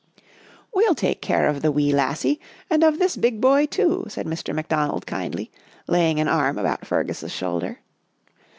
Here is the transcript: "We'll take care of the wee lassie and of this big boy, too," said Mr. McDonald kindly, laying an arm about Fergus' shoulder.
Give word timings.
"We'll 0.73 0.95
take 0.95 1.21
care 1.21 1.45
of 1.47 1.61
the 1.61 1.71
wee 1.71 1.93
lassie 1.93 2.39
and 2.71 2.83
of 2.83 2.97
this 2.97 3.15
big 3.15 3.39
boy, 3.39 3.67
too," 3.67 4.05
said 4.07 4.25
Mr. 4.25 4.51
McDonald 4.51 5.05
kindly, 5.05 5.51
laying 5.87 6.19
an 6.19 6.27
arm 6.27 6.57
about 6.57 6.87
Fergus' 6.87 7.31
shoulder. 7.31 7.81